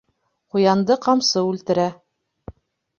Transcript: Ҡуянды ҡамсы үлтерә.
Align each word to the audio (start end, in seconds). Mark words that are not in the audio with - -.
Ҡуянды 0.55 0.97
ҡамсы 1.05 1.45
үлтерә. 1.53 1.89